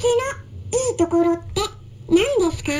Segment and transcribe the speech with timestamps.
[0.00, 1.60] スのいいところって
[2.08, 2.72] 何ですか？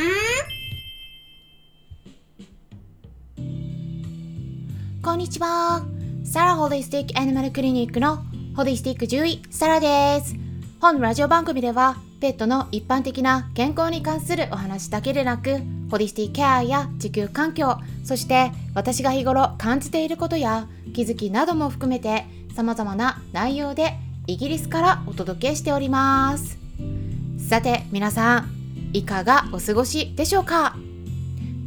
[5.03, 5.85] こんにちは。
[6.25, 8.25] サラホリスティックアニマルクリニックの
[8.57, 10.35] ホリスティック獣医、サラです。
[10.81, 15.59] 本ラジオ番組では、ペットの一般的な健康に関するお話だけでなく、
[15.91, 22.25] ホリスティケアや地球環境、そして私が日頃感じていることや気づきなども含めて
[22.57, 23.93] 様々な内容で
[24.27, 26.60] イギリスからお届けしております。
[27.51, 28.51] さて皆さん、
[28.93, 30.77] いかがお過ごしでしょうか？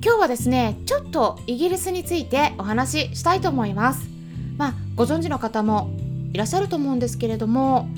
[0.01, 4.07] 今日はですね、ちょっとイギリスについてお話ししたいと思います。
[4.55, 5.91] まあ、ご存知の方も
[6.31, 7.89] いらっしゃると思うんですけれども、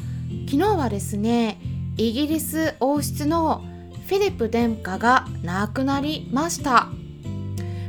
[0.49, 1.59] 昨日はですね、
[1.95, 3.63] イギリス王室の
[4.07, 6.87] フィリップ殿下が亡くなりました。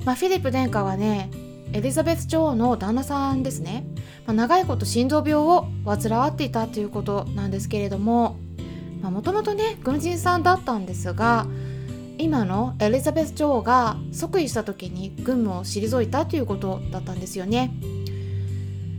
[0.05, 1.31] まあ、フィリップ殿下はね、
[1.73, 3.87] エリザベス女王の旦那さんですね。
[4.27, 8.37] まあ、長いこと心臓病を患っていたということなんですけれども、
[9.03, 11.47] もともとね、軍人さんだったんですが、
[12.19, 17.75] 今のエリザベス女王が即位した時に軍務を退いたということだったんですよね。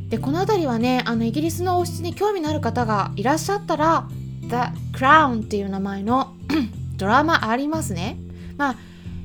[0.09, 4.07] でこの辺りはねあのイギリスの王室に興味のある方がいらっしゃったら
[4.41, 4.55] 「The
[4.93, 6.35] Crown」っていう名前の
[6.95, 8.17] ドラマありますね。
[8.57, 8.75] まあ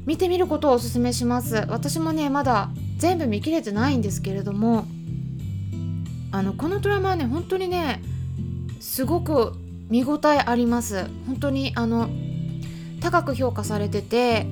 [0.06, 1.66] 見てみることをおすすめします。
[1.68, 4.86] 私もねまだ全部見切れてないんですけれども
[6.32, 8.02] あのこのドラマはね本当にね
[8.80, 9.52] すごく
[9.92, 11.04] 見応えあります。
[11.26, 12.08] 本当にあの
[13.02, 14.46] 高く評価されてて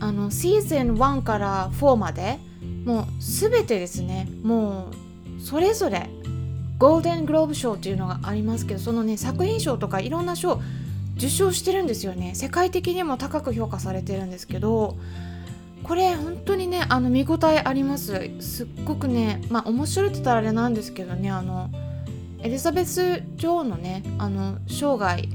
[0.00, 2.38] あのシーズン1から4まで
[2.84, 4.90] もう全てですねも
[5.38, 6.10] うそれぞれ
[6.78, 10.60] ゴールデングローブ賞っていうのがありますけどそのね作品賞とかいろんな賞
[11.16, 14.96] 受賞してるんですよね世界的にも高く評価されてるんですけど
[15.84, 21.70] これ本当にねあの見応えありますすっごくねまあ面白いって言ったらあれなんですけどねあの
[22.42, 25.28] エリザベス女王のねあの生涯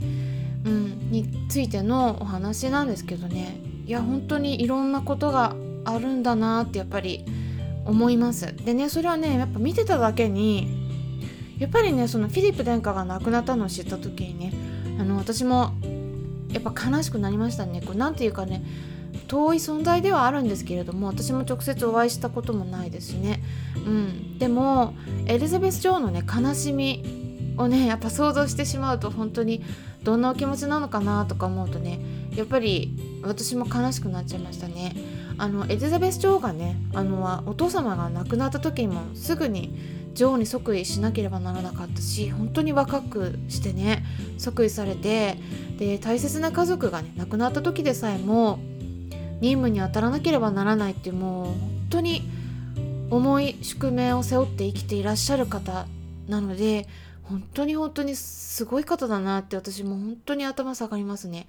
[0.65, 3.59] うん、についてのお話なんですけどね。
[3.85, 7.25] いや本当にいろんなことがあるんだなってやっぱり
[7.85, 8.55] 思います。
[8.55, 10.69] でねそれはねやっぱ見てただけに
[11.59, 14.53] やっぱりねそのフィリップ殿下が亡くなったのを知った時にね
[14.99, 15.73] あの私も
[16.51, 17.81] やっぱ悲しくなりましたね。
[17.81, 18.63] これなんていうかね
[19.27, 23.43] 遠い存在ではあるんですけれども私も直接お会いしたこともないですしね、
[23.75, 24.95] うん、でも
[25.25, 27.03] エリザベス女王のね悲しみ
[27.57, 29.63] をねやっぱ想像してしまうと本当に
[30.03, 31.99] どんなお気持ちなのかなとか思うとね
[32.35, 34.95] やっぱり私も悲しくなっちゃいましたね。
[35.37, 39.75] あのエリザベス女王がねあのお父様が亡くなった時もすぐに
[40.13, 44.05] 女王に即位しなければならなかったし本当に若くしてね
[44.37, 45.37] 即位されて
[45.77, 48.59] で大切な家族がね亡くなった時でさえも
[49.41, 52.21] 任務に当たらなければならないってもう本当に
[53.15, 55.85] 重い宿命を背負って生きていらっしゃる方
[56.27, 56.87] なので
[57.23, 61.47] 本当に本当にすごい方だなって私も本当に頭下がりますね。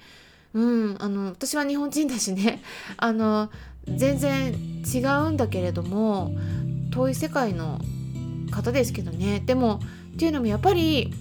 [0.52, 2.62] うん、あの私は日本人だしね
[2.96, 3.50] あの
[3.88, 4.52] 全然
[4.84, 6.32] 違うんだけれども
[6.92, 7.80] 遠い世界の
[8.52, 9.80] 方ですけどねでも
[10.14, 11.12] っていうのもやっぱり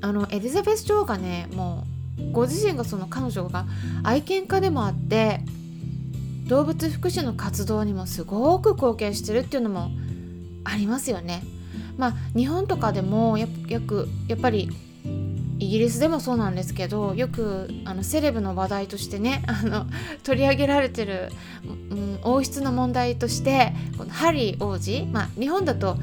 [0.00, 1.84] あのエリザベス女王がねも
[2.20, 3.66] うご自身がその彼女が
[4.04, 5.40] 愛犬家でもあって
[6.50, 9.92] 動物福祉の活動にもすごく貢献してるっていうのも
[10.64, 11.44] ありますよね。
[11.96, 14.68] まあ日本とかでもややくやっぱり
[15.60, 19.86] イギリスでもそうなんですけどよくあのセレブの話題としてね あの
[20.24, 21.30] 取り上げられてる、
[21.90, 25.98] うん、王室の問題としてこのハリー王子、まあ、日本だと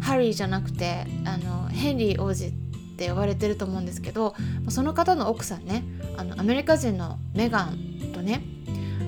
[0.00, 2.52] ハリーじゃなくてあのヘンリー王子っ
[2.96, 4.34] て呼ばれてると思うんですけど
[4.68, 5.84] その方の奥さんね
[6.16, 7.78] あのアメリカ人のメガン
[8.12, 8.42] とね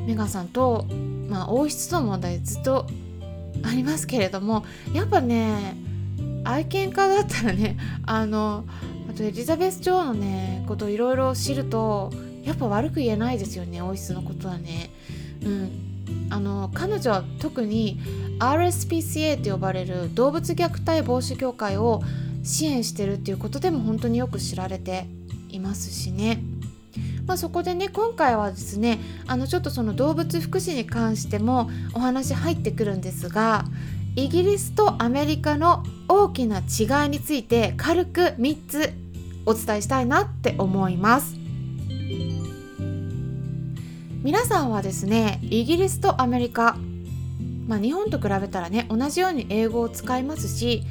[0.07, 0.87] メガさんと、
[1.29, 2.87] まあ、王室との問題ずっと
[3.63, 5.77] ありますけれどもやっぱね
[6.45, 8.65] 愛犬家だったらねあの
[9.11, 14.91] あとエリザベス女王のねことをいろいろ知るとやっぱ悪く言えないですよね王室のことはね。
[15.43, 15.95] うん
[16.31, 17.99] あの彼女は特に
[18.39, 22.03] RSPCA と呼ばれる動物虐待防止協会を
[22.43, 25.07] 支援してるっていうことでも本当によく知られて
[25.49, 26.43] いますしね。
[27.27, 33.65] まあ、そこでね今回はですねあのちょっとその動物福祉に関してもお話入ってくるんですが
[34.17, 38.93] イギリスとアメリカの大きな違いについて軽く3つ
[39.47, 41.37] お伝えしたいなって思います。
[44.23, 46.79] 皆さんはですねイギリスとアメリカ
[47.67, 50.83] まあ日本と比べたらね同じように英語を使いますし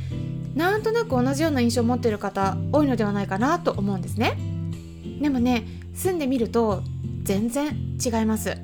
[0.54, 4.38] なんとなく同じような印象を持っている方多いのではないかなと思うんですね。
[5.20, 6.84] でもね住んでみると
[7.24, 8.58] 全然違います。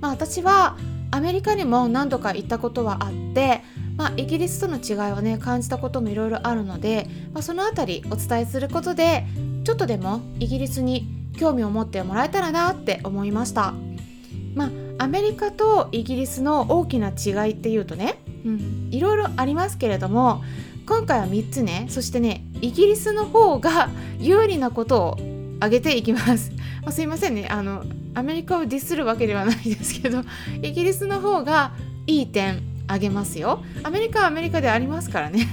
[0.00, 0.76] まあ私は
[1.10, 3.60] アメリカにも何度か行ったことはあって
[3.96, 9.26] まあ、イギリスとの違いをね感じたこともいろいろあるので、まあ、その辺りお伝えすることで
[9.64, 11.06] ちょっとでもイギリスに
[11.38, 13.74] 興味を持ってもらえたらなって思いました。
[14.54, 18.18] まあアメリカとイギリスの大きな違いっていうとね、
[18.90, 20.42] いろいろありますけれども
[20.86, 21.86] 今回は3つね。
[21.88, 25.12] そしてねイギリスの方が有利なことを
[25.56, 26.52] 挙げていきます、
[26.84, 27.46] あ、すいませんね。
[27.48, 27.84] あの
[28.14, 30.22] アメリカをディスるわけではないですけど
[30.62, 31.72] イギリスの方が
[32.06, 33.62] いい点あげますよ。
[33.82, 35.48] アメリカはアメリカでありますからね。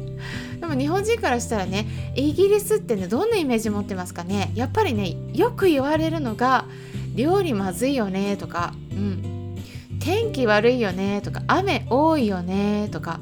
[0.60, 4.52] でも日本人からしたらねイギリスってねどんなイメージ持ってますかね。
[4.54, 6.66] やっぱりねよく言われるのが
[7.14, 9.56] 料理まずいよねとか、うん、
[10.00, 13.20] 天気悪いよねとか雨多いよねとか。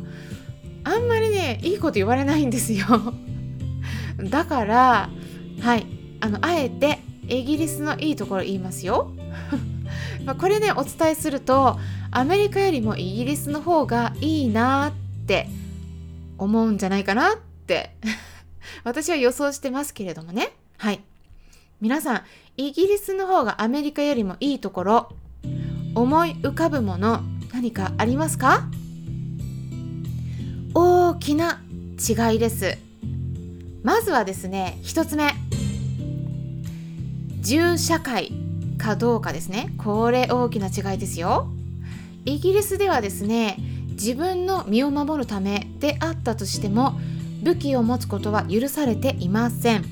[0.87, 2.87] あんまりねいいこと言われないんですよ。
[4.31, 5.11] だから
[5.61, 5.87] はい。
[6.21, 9.13] あのあえてイギリスのいいところ言いますよ。
[10.25, 11.79] まあこれねお伝えすると
[12.11, 14.93] アメリカよりもイギリスの方がいいなっ
[15.27, 15.49] て
[16.39, 17.37] 思うんじゃないかなっ
[17.67, 17.95] て。
[18.83, 20.53] 私は予想してますけれどもね。
[20.79, 21.01] はい。
[21.81, 22.23] 皆さん
[22.57, 25.13] イギリスの方がアメリカよりもいいところ
[25.95, 27.21] 思い浮かぶもの
[27.53, 28.69] 何かありますか？
[30.75, 31.63] 大きな
[31.99, 32.79] 違いです。
[33.83, 35.44] まずはですね1つ目。
[37.45, 38.33] 銃社会
[38.79, 39.75] かどうかですね。
[39.77, 41.49] これ大きな違いですよ。
[42.25, 43.59] イギリスではですね
[43.91, 46.99] 自分の身を守るためであったとしても
[47.43, 49.85] 武器を持つことは許されていません。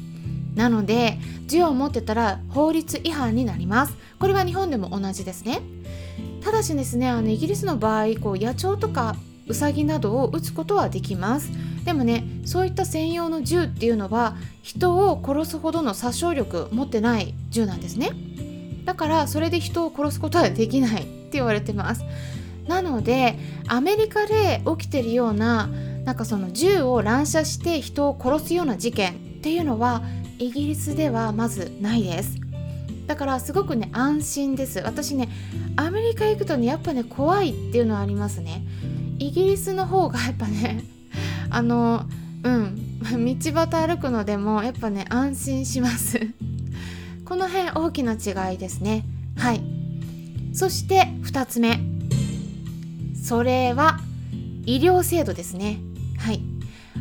[0.54, 3.94] なので銃を持ってたら法律違反になります。
[4.18, 5.60] これは日本でも同じですね。
[6.42, 9.14] ただしですねあのイギリスの場合こう野鳥とか
[9.46, 11.50] ウサギなどを撃つことはできます。
[11.84, 18.10] でもねそういった専用の銃っていうのは人を殺すほどの殺傷力持ってない銃なんですね。
[18.84, 22.04] だからそれで人を殺すことはできないって言われてます。
[22.66, 25.68] なのでアメリカで起きてるような
[26.04, 30.02] なんかその銃を乱射して人を殺すような事件っていうのは
[30.38, 32.36] イギリスではまずないです。
[33.06, 34.80] だからすごくね安心です。
[34.80, 35.28] 私ね
[35.76, 38.64] アメリカ行くとねやっぱね怖いっていうのはありますね。
[39.18, 40.84] イギリスの方がやっぱね
[41.54, 42.06] あの
[42.42, 42.78] うん。
[43.02, 46.20] 道端歩くのでもやっぱね安心します。
[47.24, 49.04] この辺大きな違いですね。
[49.36, 49.62] はい。
[50.52, 51.80] そして2つ目。
[53.14, 54.00] それは
[54.66, 55.78] 医療制度ですね。
[56.18, 56.40] はい。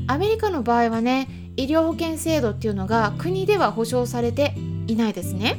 [0.08, 1.28] アメリカの場合はね
[1.58, 4.56] 医療保険制度っていうのが国では保障されて
[4.88, 5.58] いないですね。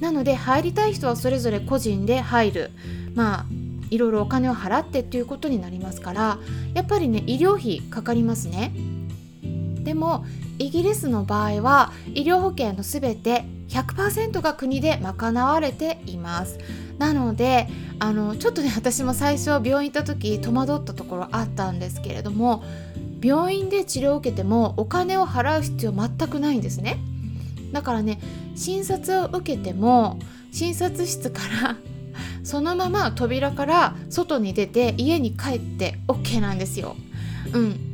[0.00, 2.70] なので入りたい人はそれぞれ個人で入る。
[3.14, 3.46] まあ
[3.90, 6.38] いろいろお金を払ってっていうことになりますから
[6.74, 8.72] やっぱりね医療費かかりますね。
[9.84, 10.26] でも
[10.58, 16.58] イギリスの場合は医療保険の全て100%が国で賄われています。
[16.98, 17.68] なので
[18.00, 22.64] あのちょっとね私も最初病院行った時戸惑ったところあったんですけれども
[23.22, 26.98] 病院で治療を受けてもお金を払う必要全くないんですね。
[27.72, 28.18] だからね
[28.56, 30.18] 診察を受けても
[30.50, 31.76] 診察室から
[32.42, 36.96] そのまま扉から外に出て家に帰って OK なんですよ。
[37.52, 37.88] うん。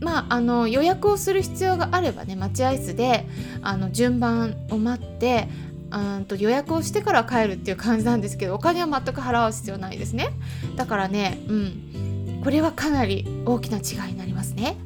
[0.00, 3.26] まあ、あの予約をする必要があればね待合室で
[3.62, 5.48] あの順番を待って
[5.90, 10.30] うんと予約をしてから帰るっていう感じなんですけどお金は全く払う必要ないですね。
[10.76, 12.40] だからねうん。
[12.44, 14.76] これはかなり大きな違いになりますね。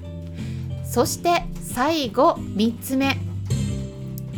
[0.85, 3.17] そして最後3つ目。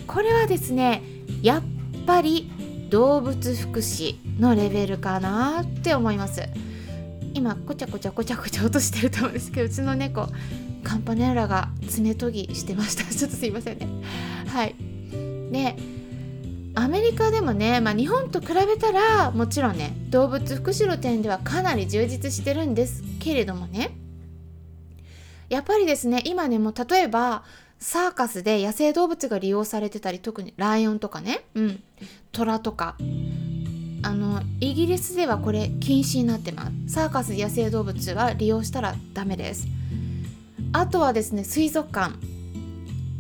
[0.07, 1.03] これはですね
[1.43, 1.63] やっ
[2.07, 2.51] ぱり
[2.91, 4.24] 動物福祉。
[4.39, 6.43] のレベルかなって思います。
[7.35, 10.29] 今こちゃこちゃこちゃこちゃ落としてると思うんですけどうちの猫
[10.85, 13.05] カンパネラが爪研ぎしてました。
[13.13, 13.89] ちょっとすいませんね。
[14.47, 14.75] はい。
[15.51, 15.77] で
[16.77, 23.97] アメリカでもね、まあ、日本と比べたらもちろんね動物福祉の点ではかなり充実してるんですけれどもね。
[25.49, 27.45] やっぱりですね今ねもう例えば
[27.79, 31.83] サーカスで野生動物が利用されてたり特にライオンとかね、うん、
[32.33, 32.97] 虎とか。
[34.05, 39.67] あのイギリスではこれ禁止になってますサーカス野生動物は利用したらダメです
[40.73, 42.15] あとはですね水族館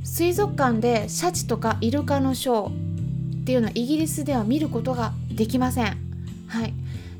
[0.04, 5.98] 水族館でシャチとかイルカのショーっていうのはイギリスでは見ることができません。
[6.46, 6.72] はい、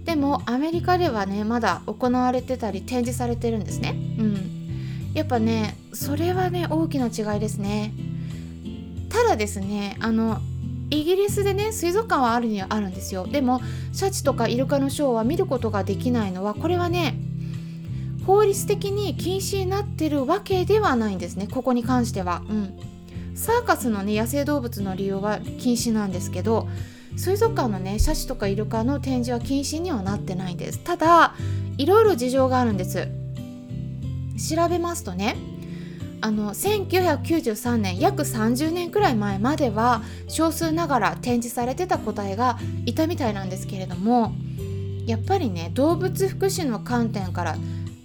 [0.05, 3.97] でもアメリカではねまだ行われてたり展示されてるんですね。
[4.19, 7.93] うん、やっぱねそれはね大きな違いですね。
[9.09, 10.41] ただですねあの
[10.95, 13.27] イギリスでね水族館はあるにはあるんですよ。
[13.27, 13.61] でも
[13.93, 17.19] シャチとかイルカのショーは見ることができないのはこれはね
[18.27, 21.47] 法律的に禁止になってるわけではないんですね。
[21.47, 22.43] ここに関しては。
[22.49, 22.79] うん。
[23.35, 26.69] サーカスのね野生動物の利用は禁止なんですけど
[27.17, 30.79] 水族館のねシャチとかイルカの展示は禁止にはなってないんです。
[30.79, 31.35] ただ
[31.77, 33.09] いろいろ事情があるんです。
[34.55, 35.37] 調べますとね
[36.25, 44.33] あの1993年約30年くらい前までは少数ながら展示されてた個体がいたみたいなんですけれども
[45.05, 47.57] やっぱりね動物福祉の観点から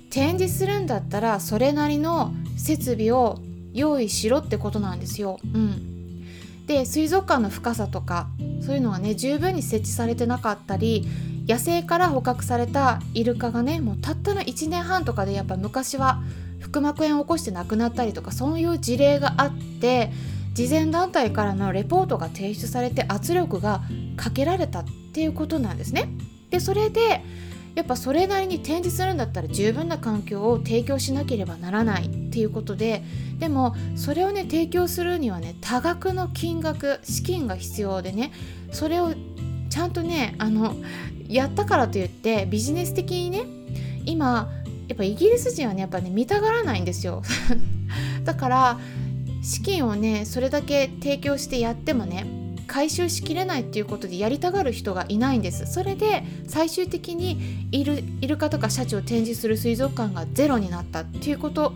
[0.10, 3.40] 展示するんだったらそれなりの設備を
[3.72, 5.40] 用意しろってことなんですよ。
[5.54, 6.26] うん、
[6.68, 8.28] で水族館の深さとか
[8.60, 11.08] そういうのがね十分に設置されてなかったり
[11.48, 16.22] 野生から捕獲されたイルカがねもうたったの1年半とかでやっぱ昔は
[16.72, 20.12] 腹膜炎を起こして亡くなったりとかそういう事例があって
[20.54, 23.82] 慈善団体からのレポートが提出されて圧力が
[24.18, 26.10] かけられたっていうことなんですね。
[26.50, 27.24] でそれで
[27.76, 33.04] やっぱそれなりに展示するんだったら十分な環境を提供しなければならないっていうことで
[33.38, 38.34] でもそれをね提供するにはね多額の金額資金が必要でね
[38.72, 39.14] それを
[39.70, 40.76] ちゃんとねあの
[41.28, 43.44] やったからといってビジネス的にね
[44.06, 44.50] 今
[44.90, 47.22] やっぱイギリス人はねやっぱね見たがらないんですよ。
[48.26, 48.80] だから
[49.42, 52.26] 資金をねそれだけ提供してやってもね
[52.68, 55.72] 回収しきれないっていうことでやりたがる人がいないんです。
[55.72, 61.74] それで最終的にイルイルカとかシャチを展示する水族館がゼロになったっていうこと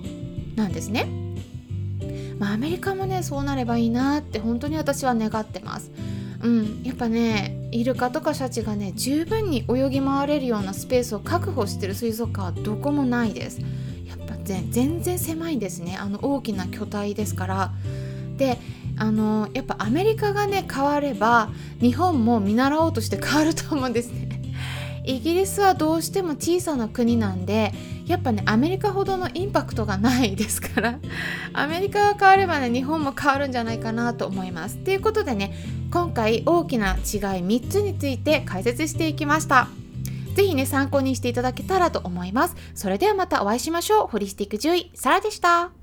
[0.56, 1.08] なんですね。
[2.40, 5.92] まあアメリカもねそうなればいいなって本当に私は願ってます。
[6.42, 13.60] うんやっぱねイルカとかシャチがね十分に泳ぎ回れるようなスペースを確保してる水族館はどこもないです。
[14.06, 15.98] やっぱ全然狭いですね。
[15.98, 17.72] あの大きな巨体ですから。
[18.38, 18.58] で
[18.98, 21.50] あのやっぱアメリカがね変われば
[21.82, 24.33] 日本も見習おうとして変わると思うんですね。
[25.04, 27.74] イギリスはどうしても小さな国なんで
[28.06, 31.00] やっぱねアメリカほどのインパクトがないですから
[31.54, 34.78] アメリカが変わればね日本も変わるんじゃないかなと思います。
[34.78, 35.54] ということでね
[35.92, 39.68] 今回大きな違い3つについて解説していきました。
[40.36, 42.56] 是非ね参考にしていただけたらと思います。
[42.74, 44.08] それではまたお会いしましょう。
[44.08, 45.83] ホリスティック獣医サラでした。